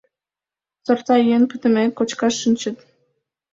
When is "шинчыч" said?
2.41-2.77